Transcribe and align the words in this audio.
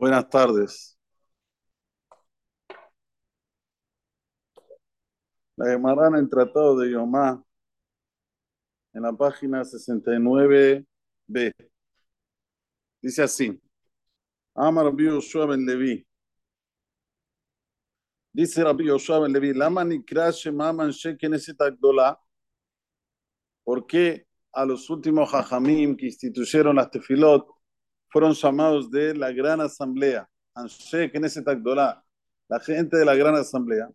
Buenas 0.00 0.30
tardes. 0.30 0.98
La 5.56 5.66
Gemara 5.66 6.08
en 6.08 6.14
el 6.14 6.30
Tratado 6.30 6.78
de 6.78 6.90
Yomá, 6.90 7.44
en 8.94 9.02
la 9.02 9.12
página 9.12 9.60
69b, 9.60 10.86
dice 13.02 13.22
así: 13.22 13.60
Amar 14.54 14.86
Rabbi 14.86 15.04
Yoshua 15.04 15.44
ben 15.44 15.66
Levi. 15.66 16.06
Dice 18.32 18.64
Rabbi 18.64 18.86
Yoshua 18.86 19.20
ben 19.20 19.34
Levi: 19.34 19.52
Lama 19.52 19.84
nikra 19.84 20.30
shema 20.30 20.72
manshe 20.72 21.18
keneset 21.18 21.60
agdola. 21.60 22.18
¿Por 23.62 23.86
qué 23.86 24.26
a 24.50 24.64
los 24.64 24.88
últimos 24.88 25.30
hajamim 25.34 25.94
que 25.94 26.06
instituyeron 26.06 26.76
las 26.76 26.90
tefilot 26.90 27.59
fueron 28.10 28.34
llamados 28.34 28.90
de 28.90 29.14
la 29.14 29.32
gran 29.32 29.60
asamblea, 29.60 30.28
Anshe 30.54 31.10
Knesset 31.10 31.46
Agdolá, 31.46 32.04
la 32.48 32.60
gente 32.60 32.96
de 32.96 33.04
la 33.04 33.14
gran 33.14 33.34
asamblea, 33.36 33.88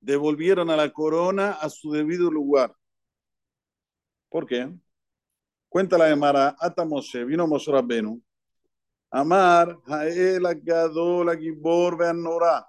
devolvieron 0.00 0.70
a 0.70 0.76
la 0.76 0.92
corona 0.92 1.52
a 1.52 1.70
su 1.70 1.92
debido 1.92 2.30
lugar. 2.30 2.74
¿Por 4.28 4.46
qué? 4.46 4.70
Cuenta 5.68 5.96
la 5.96 6.08
Gemara, 6.08 6.56
Ata 6.58 6.84
Moshe, 6.84 7.24
vino 7.24 7.46
Moshe 7.46 7.70
Rabbenu, 7.70 8.20
Amar, 9.10 9.78
Jael, 9.86 10.44
Agadol, 10.44 11.28
Agibor, 11.28 11.96
Beanorá. 11.96 12.66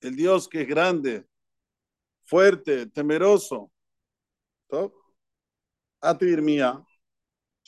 El 0.00 0.16
Dios 0.16 0.48
que 0.48 0.62
es 0.62 0.68
grande, 0.68 1.26
fuerte, 2.24 2.86
temeroso, 2.86 3.70
¿Top? 4.68 4.92
Ati 6.00 6.26
Irmía. 6.26 6.82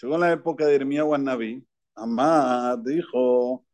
Llegó 0.01 0.19
la 0.19 0.33
época 0.33 0.67
de 0.67 0.75
Irmía 0.77 1.05
Naví. 1.19 1.67
Amad 1.95 2.79
dijo, 2.79 3.67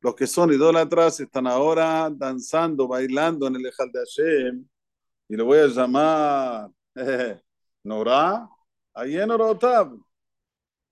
los 0.00 0.14
que 0.14 0.26
son 0.28 0.52
idólatras 0.52 1.18
están 1.18 1.46
ahora 1.48 2.08
danzando, 2.10 2.86
bailando 2.86 3.48
en 3.48 3.56
el 3.56 3.66
Ejal 3.66 3.90
de 3.90 3.98
Hashem, 3.98 4.68
y 5.28 5.36
le 5.36 5.42
voy 5.42 5.58
a 5.58 5.66
llamar 5.66 6.70
Nora, 7.82 8.48
ahí 8.92 9.16
en 9.16 9.30
Orotab. 9.30 9.98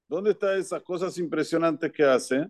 ¿Dónde 0.09 0.33
están 0.33 0.59
esas 0.59 0.83
cosas 0.83 1.17
impresionantes 1.19 1.93
que 1.93 2.03
hace? 2.03 2.49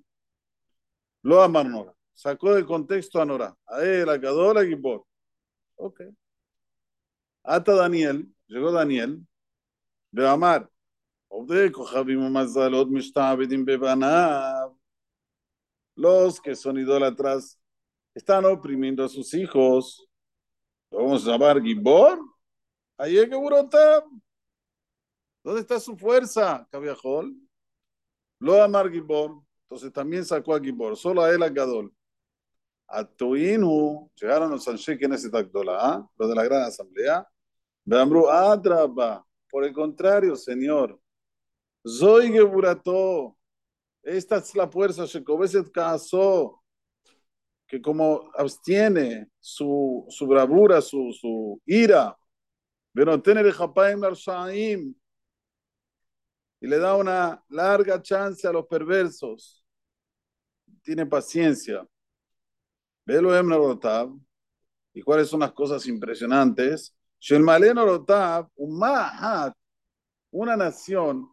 Lo 1.22 1.42
amar 1.42 1.66
Nora 1.66 1.94
sacó 2.14 2.55
de 2.55 2.64
contexto 2.64 3.20
a 3.20 3.24
Norá. 3.24 3.56
A 3.66 3.82
él, 3.82 4.08
a 4.08 4.20
Kadol, 4.20 4.58
a 4.58 4.64
Gibor. 4.64 5.05
Ok. 5.77 6.02
Hasta 7.44 7.74
Daniel, 7.74 8.32
llegó 8.46 8.70
Daniel, 8.70 9.27
de 10.12 10.28
Amar. 10.28 10.68
Los 15.94 16.40
que 16.40 16.55
son 16.55 16.78
idólatras 16.78 17.58
están 18.14 18.44
oprimiendo 18.44 19.05
a 19.05 19.08
sus 19.08 19.33
hijos. 19.34 20.06
Vamos 20.90 21.27
a 21.27 21.33
llamar 21.33 21.62
Gibor. 21.62 22.20
Ahí 22.98 23.18
es 23.18 23.28
que 23.28 23.36
¿Dónde 25.44 25.60
está 25.60 25.80
su 25.80 25.96
fuerza, 25.96 26.68
Cabiajol? 26.70 27.34
Lo 28.38 28.62
amar 28.62 28.90
Gibor. 28.90 29.42
Entonces 29.64 29.92
también 29.92 30.24
sacó 30.24 30.55
a 30.55 30.60
Gibor, 30.60 30.96
solo 30.96 31.22
a 31.22 31.30
él 31.30 31.42
a 31.42 31.48
Gadol. 31.48 31.92
Los 34.48 34.64
Sanshek 34.64 35.02
en 35.02 35.14
ese 35.14 35.30
tactola, 35.30 35.78
¿ah? 35.80 36.10
los 36.18 36.28
de 36.28 36.34
la 36.34 36.44
gran 36.44 36.62
asamblea. 36.62 37.26
Beamru 37.84 38.28
Adraba, 38.28 39.24
por 39.50 39.64
el 39.64 39.72
contrario, 39.72 40.36
Señor, 40.36 41.00
Zoy 41.86 42.30
Geburato, 42.30 43.36
esta 44.02 44.36
es 44.36 44.55
la 44.55 44.68
fuerza, 44.68 45.05
Shekobeset 45.05 45.70
Kaso, 45.70 46.62
que 47.67 47.80
como 47.80 48.30
abstiene 48.34 49.30
su, 49.40 50.05
su 50.08 50.27
bravura, 50.27 50.80
su, 50.80 51.12
su 51.12 51.61
ira, 51.64 52.17
pero 52.92 53.20
tener 53.22 53.50
Shaim 53.52 54.94
y 56.61 56.67
le 56.67 56.78
da 56.78 56.94
una 56.96 57.42
larga 57.48 58.00
chance 58.00 58.46
a 58.46 58.52
los 58.52 58.67
perversos, 58.67 59.64
tiene 60.83 61.06
paciencia. 61.06 61.84
Velo 63.05 63.36
Emnarotab, 63.36 64.11
y 64.95 65.02
cuáles 65.02 65.29
son 65.29 65.40
las 65.40 65.52
cosas 65.52 65.86
impresionantes 65.86 66.95
una 70.30 70.57
nación, 70.57 71.33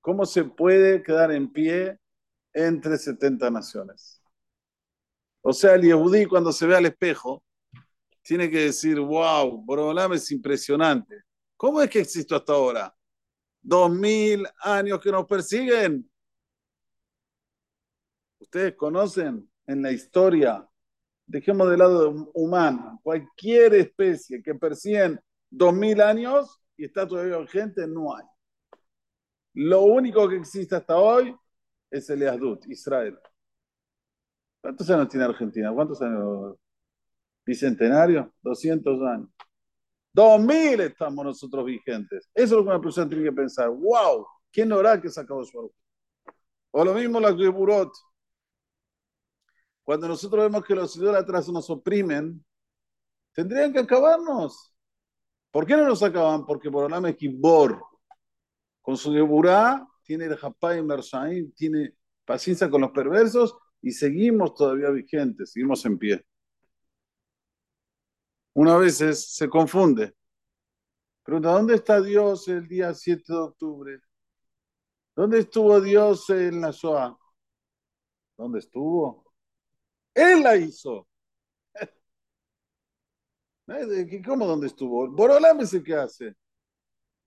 ¿cómo 0.00 0.26
se 0.26 0.44
puede 0.44 1.02
quedar 1.02 1.30
en 1.30 1.52
pie 1.52 1.98
entre 2.52 2.98
70 2.98 3.50
naciones? 3.50 4.20
O 5.40 5.52
sea, 5.52 5.74
el 5.74 5.82
Yehudí 5.82 6.26
cuando 6.26 6.50
se 6.50 6.66
ve 6.66 6.76
al 6.76 6.86
espejo, 6.86 7.44
tiene 8.22 8.50
que 8.50 8.64
decir, 8.66 8.98
wow, 8.98 9.62
Borolam 9.64 10.14
es 10.14 10.30
impresionante. 10.32 11.22
¿Cómo 11.56 11.80
es 11.80 11.88
que 11.88 12.00
existo 12.00 12.34
hasta 12.34 12.54
ahora? 12.54 12.92
Dos 13.60 13.88
mil 13.90 14.44
años 14.62 15.00
que 15.00 15.12
nos 15.12 15.26
persiguen. 15.26 16.10
Ustedes 18.52 18.76
conocen 18.76 19.50
en 19.66 19.80
la 19.80 19.92
historia 19.92 20.68
dejemos 21.26 21.70
de 21.70 21.78
lado 21.78 22.30
humano, 22.34 23.00
cualquier 23.02 23.72
especie 23.72 24.42
que 24.42 24.52
dos 25.48 25.72
mil 25.72 26.02
años 26.02 26.60
y 26.76 26.84
está 26.84 27.08
todavía 27.08 27.38
vigente, 27.38 27.86
no 27.86 28.14
hay. 28.14 28.26
Lo 29.54 29.84
único 29.84 30.28
que 30.28 30.36
existe 30.36 30.76
hasta 30.76 30.98
hoy 30.98 31.34
es 31.90 32.10
el 32.10 32.20
Yahdut, 32.20 32.66
Israel. 32.66 33.18
¿Cuántos 34.60 34.90
años 34.90 35.08
tiene 35.08 35.24
Argentina? 35.24 35.72
¿Cuántos 35.72 36.02
años? 36.02 36.56
Bicentenario, 37.46 38.34
200 38.42 39.00
años. 39.00 39.30
2000 40.12 40.80
estamos 40.82 41.24
nosotros 41.24 41.64
vigentes. 41.64 42.28
Eso 42.34 42.44
es 42.44 42.50
lo 42.50 42.64
que 42.64 42.68
una 42.68 42.82
persona 42.82 43.08
tiene 43.08 43.24
que 43.24 43.32
pensar. 43.32 43.70
¡Wow! 43.70 44.26
¿Quién 44.52 44.70
hará 44.74 45.00
que 45.00 45.08
sacado 45.08 45.42
su 45.42 45.72
O 46.70 46.84
lo 46.84 46.92
mismo 46.92 47.18
la 47.18 47.34
Geburot. 47.34 47.90
Cuando 49.84 50.08
nosotros 50.08 50.44
vemos 50.44 50.64
que 50.64 50.74
los 50.74 50.96
idólatras 50.96 51.48
nos 51.48 51.68
oprimen, 51.70 52.44
tendrían 53.32 53.72
que 53.72 53.80
acabarnos. 53.80 54.74
¿Por 55.50 55.66
qué 55.66 55.76
no 55.76 55.86
nos 55.86 56.02
acaban? 56.02 56.46
Porque 56.46 56.68
Borolam 56.68 57.06
es 57.06 57.16
Kibor. 57.16 57.82
Con 58.80 58.96
su 58.96 59.12
Geburá 59.12 59.86
tiene 60.02 60.24
el 60.26 60.36
Japay 60.36 60.82
Mershaim, 60.82 61.52
tiene 61.52 61.94
paciencia 62.24 62.70
con 62.70 62.80
los 62.80 62.90
perversos 62.90 63.56
y 63.80 63.92
seguimos 63.92 64.54
todavía 64.54 64.90
vigentes, 64.90 65.52
seguimos 65.52 65.84
en 65.84 65.98
pie. 65.98 66.24
Una 68.54 68.76
vez 68.76 68.98
se 68.98 69.48
confunde. 69.48 70.14
Pregunta, 71.22 71.52
¿dónde 71.52 71.74
está 71.74 72.00
Dios 72.00 72.48
el 72.48 72.66
día 72.68 72.92
7 72.94 73.22
de 73.28 73.38
octubre? 73.38 74.00
¿Dónde 75.14 75.40
estuvo 75.40 75.80
Dios 75.80 76.28
en 76.30 76.60
la 76.60 76.70
Shoah? 76.70 77.16
¿Dónde 78.36 78.58
estuvo? 78.58 79.21
Él 80.14 80.42
la 80.42 80.56
hizo. 80.56 81.06
¿Cómo 84.26 84.46
dónde 84.46 84.66
estuvo? 84.66 85.08
Borolam 85.08 85.60
es 85.60 85.72
el 85.74 85.82
que 85.82 85.94
hace. 85.94 86.34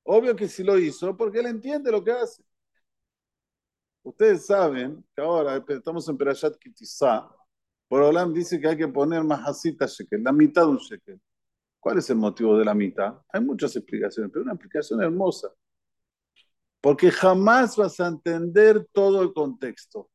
Obvio 0.04 0.36
que 0.36 0.48
sí 0.48 0.64
lo 0.64 0.78
hizo 0.78 1.16
porque 1.18 1.40
él 1.40 1.48
entiende 1.48 1.92
lo 1.92 2.04
que 2.04 2.12
hace. 2.12 2.44
Ustedes 4.04 4.46
saben 4.46 5.04
que 5.16 5.22
ahora 5.22 5.64
estamos 5.68 6.08
en 6.08 6.18
Perashat 6.18 6.58
Kitizá. 6.58 7.28
Borolam 7.90 8.34
dice 8.34 8.60
que 8.60 8.68
hay 8.68 8.78
que 8.78 8.88
poner 8.88 9.24
majasita 9.24 9.88
shekel, 9.88 10.24
la 10.24 10.32
mitad 10.32 10.64
de 10.64 10.68
un 10.68 10.78
shekel. 10.78 11.20
¿Cuál 11.80 11.98
es 12.00 12.10
el 12.10 12.18
motivo 12.18 12.58
de 12.58 12.66
la 12.66 12.74
mitad? 12.74 13.22
Hay 13.32 13.42
muchas 13.42 13.76
explicaciones, 13.76 14.32
pero 14.32 14.44
una 14.44 14.54
explicación 14.54 15.02
hermosa. 15.02 15.50
Porque 16.82 17.10
jamás 17.12 17.76
vas 17.78 18.00
a 18.00 18.08
entender 18.08 18.88
todo 18.92 19.22
el 19.24 19.34
contexto. 19.34 20.10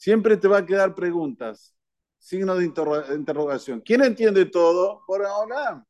Siempre 0.00 0.38
te 0.38 0.48
va 0.48 0.56
a 0.56 0.64
quedar 0.64 0.94
preguntas, 0.94 1.76
signo 2.16 2.56
de 2.56 2.64
interrogación. 2.64 3.82
¿Quién 3.82 4.02
entiende 4.02 4.46
todo? 4.46 5.02
Por 5.06 5.20
Olam. 5.20 5.84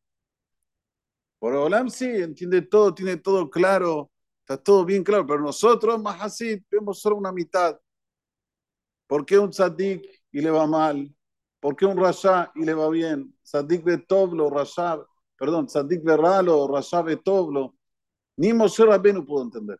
Por 1.39 1.55
Olam 1.55 1.89
sí, 1.89 2.07
entiende 2.07 2.62
todo, 2.62 2.93
tiene 2.93 3.19
todo 3.19 3.49
claro, 3.49 4.11
está 4.41 4.57
todo 4.61 4.85
bien 4.85 5.05
claro, 5.05 5.25
pero 5.25 5.41
nosotros, 5.41 6.03
más 6.03 6.21
así, 6.23 6.61
vemos 6.69 7.01
solo 7.01 7.15
una 7.15 7.31
mitad. 7.31 7.79
¿Por 9.07 9.25
qué 9.25 9.39
un 9.39 9.51
tzadik 9.51 10.05
y 10.33 10.41
le 10.41 10.51
va 10.51 10.67
mal? 10.67 11.15
¿Por 11.61 11.77
qué 11.77 11.87
un 11.87 11.97
rasha 11.97 12.51
y 12.57 12.65
le 12.65 12.75
va 12.75 12.89
bien? 12.89 13.33
Tzadik 13.45 13.85
de 13.85 13.99
Toblo, 13.99 14.51
rasha, 14.51 15.07
perdón, 15.37 15.67
tzadik 15.67 16.03
de 16.03 16.17
Ralo, 16.17 16.67
rasha 16.67 17.05
de 17.05 17.17
Toblo. 17.17 17.77
Ni 18.39 18.53
Moshe 18.53 18.85
no 18.85 19.25
pudo 19.25 19.45
entender. 19.45 19.79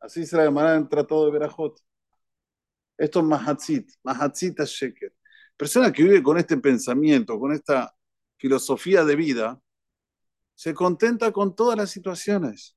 Así 0.00 0.26
se 0.26 0.36
la 0.36 0.46
llamará 0.46 0.74
en 0.74 0.88
Tratado 0.88 1.26
de 1.26 1.30
Berajot. 1.30 1.80
Esto 3.02 3.18
es 3.18 3.24
Mahatzit, 3.24 3.90
Mahatzit 4.04 4.60
Sheker. 4.60 5.12
Persona 5.56 5.92
que 5.92 6.04
vive 6.04 6.22
con 6.22 6.38
este 6.38 6.56
pensamiento, 6.56 7.36
con 7.36 7.52
esta 7.52 7.92
filosofía 8.36 9.04
de 9.04 9.16
vida, 9.16 9.60
se 10.54 10.72
contenta 10.72 11.32
con 11.32 11.56
todas 11.56 11.76
las 11.76 11.90
situaciones. 11.90 12.76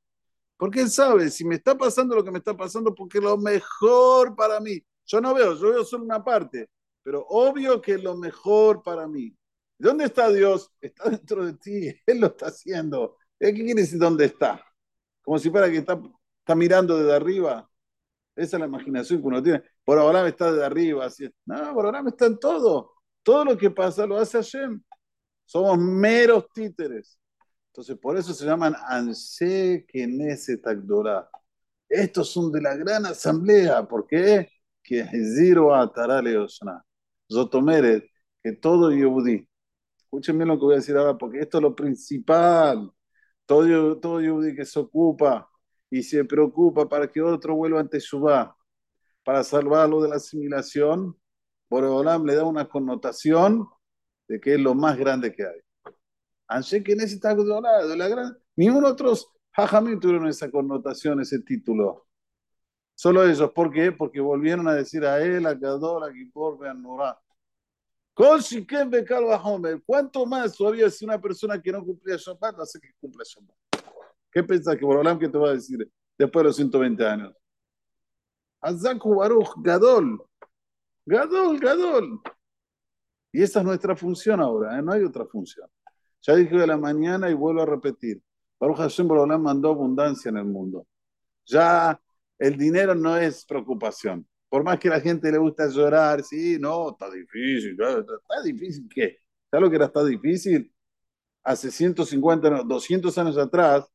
Porque 0.58 0.82
él 0.82 0.90
sabe, 0.90 1.30
si 1.30 1.46
me 1.46 1.54
está 1.54 1.78
pasando 1.78 2.16
lo 2.16 2.24
que 2.24 2.32
me 2.32 2.40
está 2.40 2.58
pasando, 2.58 2.96
porque 2.96 3.22
lo 3.22 3.38
mejor 3.38 4.36
para 4.36 4.60
mí. 4.60 4.84
Yo 5.06 5.22
no 5.22 5.32
veo, 5.36 5.54
yo 5.60 5.70
veo 5.70 5.86
solo 5.86 6.06
una 6.06 6.24
parte, 6.24 6.72
pero 7.04 7.24
obvio 7.30 7.80
que 7.80 7.94
es 7.94 8.04
lo 8.04 8.18
mejor 8.18 8.82
para 8.82 9.08
mí. 9.08 9.38
¿Dónde 9.78 10.06
está 10.06 10.32
Dios? 10.32 10.72
Está 10.82 11.08
dentro 11.12 11.46
de 11.46 11.54
ti, 11.54 12.02
Él 12.08 12.20
lo 12.20 12.28
está 12.28 12.48
haciendo. 12.48 13.18
¿Qué 13.40 13.54
quiere 13.54 13.82
decir 13.82 14.00
dónde 14.00 14.26
está? 14.26 14.66
Como 15.22 15.38
si 15.38 15.52
fuera 15.52 15.70
que 15.70 15.78
está, 15.78 16.02
está 16.40 16.56
mirando 16.56 16.98
desde 16.98 17.16
arriba. 17.16 17.70
Esa 18.36 18.58
es 18.58 18.60
la 18.60 18.68
imaginación 18.68 19.22
que 19.22 19.28
uno 19.28 19.42
tiene. 19.42 19.64
Por 19.84 19.98
ahora 19.98 20.28
está 20.28 20.52
desde 20.52 20.66
arriba. 20.66 21.06
Así. 21.06 21.30
No, 21.46 21.74
por 21.74 21.86
ahora 21.86 22.04
está 22.08 22.26
en 22.26 22.38
todo. 22.38 22.94
Todo 23.24 23.46
lo 23.46 23.58
que 23.58 23.72
pasa 23.72 24.06
lo 24.06 24.18
hace 24.18 24.38
Hashem. 24.38 24.82
Somos 25.46 25.78
meros 25.78 26.48
títeres. 26.54 27.20
Entonces, 27.68 27.98
por 27.98 28.18
eso 28.18 28.34
se 28.34 28.46
llaman 28.46 28.74
Knesset 28.74 30.66
Agdorah. 30.68 31.30
Estos 31.90 32.30
son 32.32 32.52
de 32.52 32.62
la 32.62 32.76
gran 32.76 33.06
asamblea. 33.06 33.88
¿Por 33.88 34.08
qué? 34.08 34.50
Que 34.84 35.06
Zero 35.36 35.74
Atarale 35.76 36.38
Osna. 36.38 36.84
Zotomeret, 37.32 38.06
que 38.44 38.54
todo 38.54 38.92
Yehudi. 38.92 39.48
Escúchenme 39.98 40.46
lo 40.46 40.58
que 40.58 40.66
voy 40.66 40.74
a 40.76 40.78
decir 40.78 40.96
ahora, 40.98 41.18
porque 41.18 41.40
esto 41.40 41.58
es 41.58 41.64
lo 41.64 41.76
principal. 41.76 42.92
Todo, 43.46 44.00
todo 44.00 44.22
Yehudi 44.22 44.56
que 44.56 44.66
se 44.66 44.80
ocupa 44.80 45.50
y 45.90 46.04
se 46.04 46.26
preocupa 46.26 46.88
para 46.88 47.12
que 47.12 47.22
otro 47.22 47.56
vuelva 47.56 47.80
ante 47.80 48.00
Shubá, 48.00 48.56
para 49.24 49.44
salvarlo 49.44 50.02
de 50.02 50.10
la 50.10 50.16
asimilación, 50.16 51.18
Boreolam 51.70 52.26
le 52.26 52.36
da 52.36 52.44
una 52.44 52.68
connotación 52.68 53.68
de 54.28 54.40
que 54.40 54.56
es 54.56 54.60
lo 54.60 54.76
más 54.76 54.98
grande 54.98 55.34
que 55.34 55.44
hay. 55.44 55.60
Anshe 56.48 56.84
que 56.84 56.96
necesita 56.96 57.36
de 57.36 57.98
la 57.98 58.08
gran. 58.08 58.38
Ningún 58.56 58.86
otros 58.86 59.32
Jajamín 59.52 60.00
tuvieron 60.00 60.28
esa 60.28 60.52
connotación, 60.52 61.22
ese 61.22 61.40
título. 61.40 62.08
Solo 62.94 63.26
ellos. 63.26 63.52
¿Por 63.52 63.72
qué? 63.72 63.92
Porque 63.92 64.20
volvieron 64.20 64.68
a 64.68 64.74
decir 64.74 65.06
a 65.06 65.22
él, 65.22 65.46
a 65.46 65.54
Gadol, 65.54 66.04
a 66.04 66.14
Gipor, 66.14 66.68
a 66.68 66.74
Nurá. 66.74 67.20
¿Cuánto 68.14 70.26
más 70.26 70.56
todavía 70.56 70.90
si 70.90 71.06
una 71.06 71.20
persona 71.20 71.62
que 71.62 71.72
no 71.72 71.84
cumplía 71.84 72.18
Shabbat 72.18 72.60
hace 72.60 72.80
que 72.80 72.90
cumpla 73.00 73.24
Shabbat? 73.26 73.56
¿Qué 74.36 74.44
piensas 74.44 74.76
que 74.76 74.84
Borolam 74.84 75.18
que 75.18 75.30
te 75.30 75.38
va 75.38 75.48
a 75.48 75.54
decir 75.54 75.90
después 76.18 76.44
de 76.44 76.48
los 76.50 76.56
120 76.58 77.08
años? 77.08 77.34
Azaku 78.60 79.16
Baruch, 79.16 79.54
Gadol. 79.64 80.22
Gadol, 81.06 81.58
Gadol. 81.58 82.20
Y 83.32 83.44
esa 83.44 83.60
es 83.60 83.66
nuestra 83.66 83.96
función 83.96 84.42
ahora, 84.42 84.78
¿eh? 84.78 84.82
no 84.82 84.92
hay 84.92 85.04
otra 85.04 85.26
función. 85.26 85.70
Ya 86.22 86.36
dije 86.36 86.54
de 86.54 86.68
la 86.68 86.76
mañana 86.76 87.30
y 87.30 87.34
vuelvo 87.34 87.62
a 87.62 87.66
repetir. 87.66 88.22
Baruch 88.60 88.80
Hashem 88.80 89.08
Borolam 89.08 89.42
mandó 89.42 89.70
abundancia 89.70 90.28
en 90.28 90.38
el 90.38 90.46
mundo. 90.46 90.86
Ya 91.46 91.98
el 92.38 92.58
dinero 92.58 92.94
no 92.94 93.16
es 93.16 93.46
preocupación. 93.46 94.28
Por 94.50 94.66
más 94.66 94.78
que 94.80 94.90
a 94.90 94.92
la 94.92 95.00
gente 95.00 95.32
le 95.32 95.38
gusta 95.38 95.70
llorar, 95.70 96.22
sí, 96.24 96.58
no, 96.60 96.90
está 96.90 97.10
difícil. 97.10 97.78
¿Está 97.80 98.42
difícil 98.44 98.90
qué? 98.94 99.18
¿Sabes 99.50 99.64
lo 99.64 99.70
que 99.70 99.78
era 99.78 99.86
está 99.86 100.04
difícil? 100.04 100.74
Hace 101.42 101.72
150, 101.72 102.50
no, 102.50 102.64
200 102.66 103.18
años 103.18 103.38
atrás, 103.38 103.90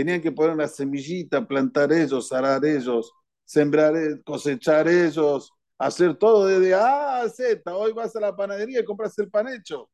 tenían 0.00 0.22
que 0.22 0.32
poner 0.32 0.52
una 0.52 0.66
semillita, 0.66 1.46
plantar 1.46 1.92
ellos, 1.92 2.32
arar 2.32 2.64
ellos, 2.64 3.12
sembrar, 3.44 3.92
cosechar 4.24 4.88
ellos, 4.88 5.52
hacer 5.76 6.16
todo 6.16 6.46
desde 6.46 6.72
A 6.72 7.20
a 7.20 7.28
Z. 7.28 7.76
Hoy 7.76 7.92
vas 7.92 8.16
a 8.16 8.20
la 8.20 8.34
panadería 8.34 8.80
y 8.80 8.84
compras 8.84 9.18
el 9.18 9.30
pan 9.30 9.48
hecho. 9.48 9.90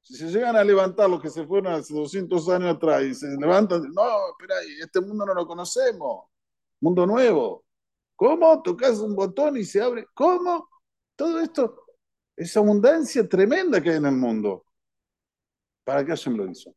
Si 0.00 0.16
se 0.16 0.26
llegan 0.26 0.56
a 0.56 0.64
levantar 0.64 1.08
los 1.08 1.22
que 1.22 1.30
se 1.30 1.46
fueron 1.46 1.72
hace 1.72 1.94
200 1.94 2.48
años 2.48 2.74
atrás 2.74 3.04
y 3.04 3.14
se 3.14 3.28
levantan, 3.28 3.82
no, 3.94 4.30
espera, 4.30 4.56
este 4.80 5.00
mundo 5.00 5.24
no 5.24 5.34
lo 5.34 5.46
conocemos, 5.46 6.24
mundo 6.80 7.06
nuevo. 7.06 7.64
¿Cómo? 8.16 8.60
Tocas 8.60 8.98
un 8.98 9.14
botón 9.14 9.56
y 9.56 9.62
se 9.62 9.80
abre. 9.80 10.04
¿Cómo? 10.14 10.68
Todo 11.14 11.38
esto, 11.38 11.84
esa 12.34 12.58
abundancia 12.58 13.28
tremenda 13.28 13.80
que 13.80 13.90
hay 13.90 13.96
en 13.98 14.06
el 14.06 14.16
mundo. 14.16 14.66
¿Para 15.84 16.04
qué 16.04 16.10
Hashem 16.10 16.36
lo 16.36 16.50
hizo? 16.50 16.74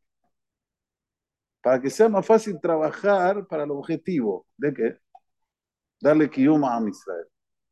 para 1.65 1.81
que 1.81 1.89
sea 1.89 2.07
más 2.07 2.23
fácil 2.23 2.59
trabajar 2.61 3.47
para 3.47 3.63
el 3.63 3.71
objetivo. 3.71 4.45
¿De 4.55 4.71
qué? 4.71 4.99
Darle 5.99 6.29
kiyum 6.29 6.63
a 6.63 6.79
Israel. 6.87 7.25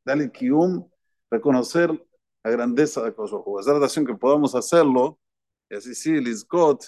Darle 0.04 0.32
kiyum, 0.32 0.90
reconocer 1.30 1.92
la 2.44 2.50
grandeza 2.50 3.04
de 3.04 3.14
Kosovo. 3.14 3.60
Esa 3.60 3.70
es 3.70 3.74
la 3.74 3.78
oración 3.78 4.04
que 4.04 4.16
podamos 4.16 4.56
hacerlo, 4.56 5.20
y 5.70 5.76
así 5.76 5.94
sí, 5.94 6.20
Lizcot, 6.20 6.84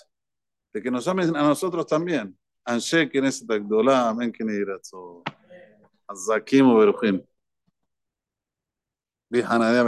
de 0.73 0.81
que 0.81 0.89
nos 0.89 1.05
llamen 1.05 1.35
a 1.35 1.43
nosotros 1.43 1.85
también. 1.85 2.35
Anshe, 2.63 3.07
quien 3.07 3.25
es 3.25 3.45
Tagdolá, 3.45 4.09
amén, 4.09 4.31
quien 4.31 4.49
es 4.49 4.91
Azakim 6.07 6.75
Berujim. 6.75 7.23
Bihanadea, 9.29 9.83